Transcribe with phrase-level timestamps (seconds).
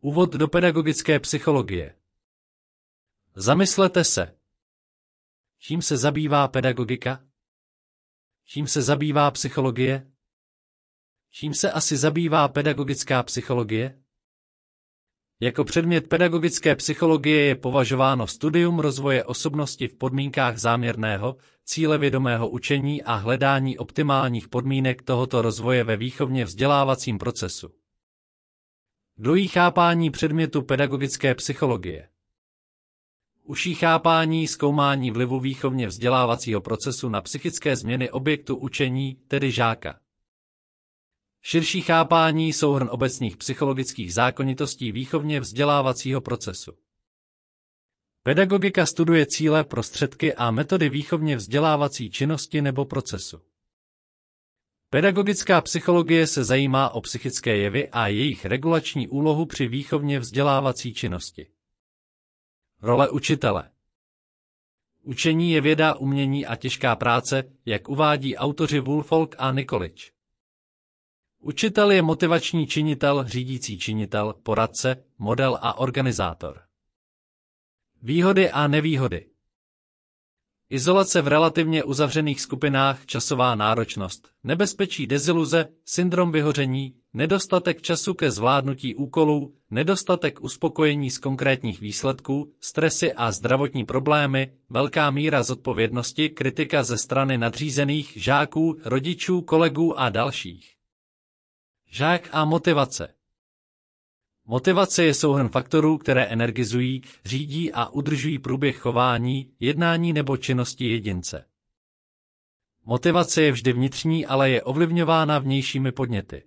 [0.00, 1.94] Úvod do pedagogické psychologie.
[3.34, 4.36] Zamyslete se.
[5.58, 7.24] Čím se zabývá pedagogika?
[8.44, 10.10] Čím se zabývá psychologie?
[11.30, 14.02] Čím se asi zabývá pedagogická psychologie?
[15.40, 23.14] Jako předmět pedagogické psychologie je považováno studium rozvoje osobnosti v podmínkách záměrného, cílevědomého učení a
[23.14, 27.87] hledání optimálních podmínek tohoto rozvoje ve výchovně vzdělávacím procesu.
[29.20, 32.08] Dvojí chápání předmětu pedagogické psychologie.
[33.44, 40.00] Užší chápání zkoumání vlivu výchovně vzdělávacího procesu na psychické změny objektu učení, tedy žáka.
[41.42, 46.72] Širší chápání souhrn obecných psychologických zákonitostí výchovně vzdělávacího procesu.
[48.22, 53.40] Pedagogika studuje cíle, prostředky a metody výchovně vzdělávací činnosti nebo procesu.
[54.90, 61.46] Pedagogická psychologie se zajímá o psychické jevy a jejich regulační úlohu při výchovně vzdělávací činnosti.
[62.82, 63.70] Role učitele
[65.02, 70.12] Učení je věda, umění a těžká práce, jak uvádí autoři Woolfolk a Nikolič.
[71.38, 76.62] Učitel je motivační činitel, řídící činitel, poradce, model a organizátor.
[78.02, 79.30] Výhody a nevýhody
[80.70, 88.94] Izolace v relativně uzavřených skupinách, časová náročnost, nebezpečí deziluze, syndrom vyhoření, nedostatek času ke zvládnutí
[88.94, 96.98] úkolů, nedostatek uspokojení z konkrétních výsledků, stresy a zdravotní problémy, velká míra zodpovědnosti, kritika ze
[96.98, 100.74] strany nadřízených, žáků, rodičů, kolegů a dalších.
[101.90, 103.17] Žák a motivace
[104.50, 111.44] Motivace je souhrn faktorů, které energizují, řídí a udržují průběh chování, jednání nebo činnosti jedince.
[112.84, 116.42] Motivace je vždy vnitřní, ale je ovlivňována vnějšími podněty.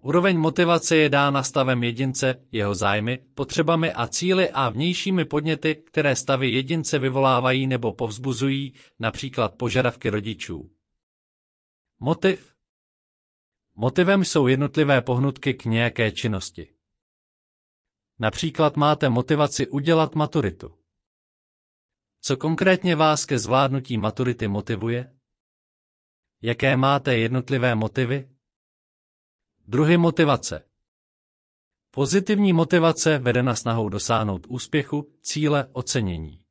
[0.00, 6.16] Úroveň motivace je dána stavem jedince, jeho zájmy, potřebami a cíly a vnějšími podněty, které
[6.16, 10.70] stavy jedince vyvolávají nebo povzbuzují, například požadavky rodičů.
[12.00, 12.51] Motiv
[13.74, 16.74] Motivem jsou jednotlivé pohnutky k nějaké činnosti.
[18.18, 20.78] Například máte motivaci udělat maturitu.
[22.20, 25.16] Co konkrétně vás ke zvládnutí maturity motivuje?
[26.42, 28.30] Jaké máte jednotlivé motivy?
[29.66, 30.68] Druhy motivace.
[31.90, 36.44] Pozitivní motivace vedena snahou dosáhnout úspěchu, cíle, ocenění.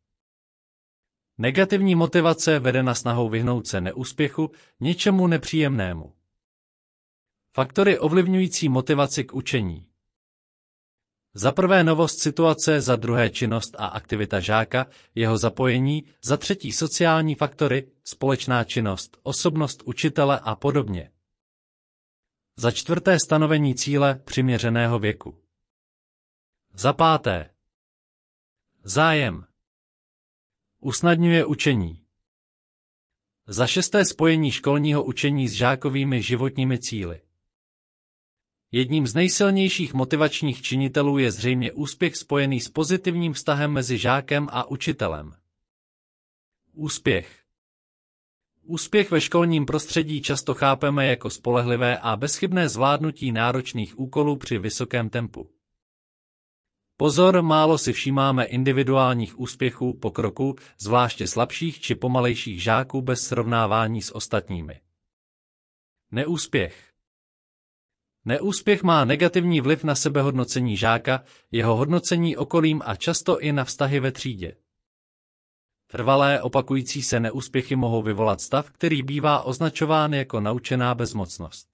[1.37, 6.20] Negativní motivace vedena snahou vyhnout se neúspěchu, něčemu nepříjemnému.
[7.53, 9.87] Faktory ovlivňující motivaci k učení.
[11.33, 17.35] Za prvé novost situace, za druhé činnost a aktivita žáka, jeho zapojení, za třetí sociální
[17.35, 21.11] faktory, společná činnost, osobnost učitele a podobně.
[22.57, 25.37] Za čtvrté stanovení cíle přiměřeného věku.
[26.73, 27.49] Za páté.
[28.83, 29.45] Zájem.
[30.79, 32.05] Usnadňuje učení.
[33.47, 37.21] Za šesté spojení školního učení s žákovými životními cíly.
[38.71, 44.69] Jedním z nejsilnějších motivačních činitelů je zřejmě úspěch spojený s pozitivním vztahem mezi žákem a
[44.69, 45.33] učitelem.
[46.73, 47.41] Úspěch
[48.63, 55.09] Úspěch ve školním prostředí často chápeme jako spolehlivé a bezchybné zvládnutí náročných úkolů při vysokém
[55.09, 55.49] tempu.
[56.97, 64.15] Pozor, málo si všímáme individuálních úspěchů, pokroku, zvláště slabších či pomalejších žáků bez srovnávání s
[64.15, 64.81] ostatními.
[66.11, 66.90] Neúspěch
[68.25, 73.99] Neúspěch má negativní vliv na sebehodnocení žáka, jeho hodnocení okolím a často i na vztahy
[73.99, 74.55] ve třídě.
[75.87, 81.67] Trvalé opakující se neúspěchy mohou vyvolat stav, který bývá označován jako naučená bezmocnost.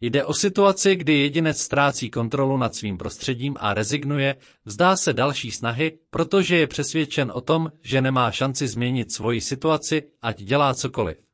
[0.00, 5.50] Jde o situaci, kdy jedinec ztrácí kontrolu nad svým prostředím a rezignuje, vzdá se další
[5.50, 11.25] snahy, protože je přesvědčen o tom, že nemá šanci změnit svoji situaci, ať dělá cokoliv.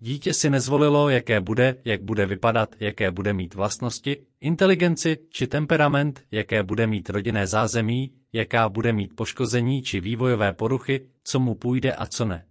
[0.00, 6.24] Dítě si nezvolilo, jaké bude, jak bude vypadat, jaké bude mít vlastnosti, inteligenci či temperament,
[6.30, 11.92] jaké bude mít rodinné zázemí, jaká bude mít poškození či vývojové poruchy, co mu půjde
[11.92, 12.46] a co ne.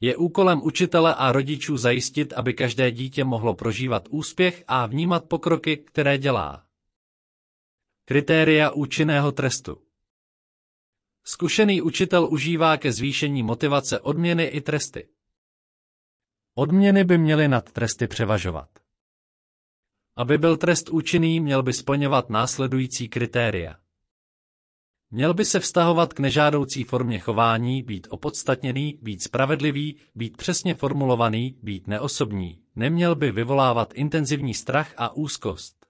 [0.00, 5.76] Je úkolem učitele a rodičů zajistit, aby každé dítě mohlo prožívat úspěch a vnímat pokroky,
[5.76, 6.66] které dělá.
[8.04, 9.78] Kritéria účinného trestu
[11.24, 15.13] Zkušený učitel užívá ke zvýšení motivace odměny i tresty.
[16.54, 18.68] Odměny by měly nad tresty převažovat.
[20.16, 23.76] Aby byl trest účinný, měl by splňovat následující kritéria.
[25.10, 31.58] Měl by se vztahovat k nežádoucí formě chování, být opodstatněný, být spravedlivý, být přesně formulovaný,
[31.62, 35.83] být neosobní, neměl by vyvolávat intenzivní strach a úzkost.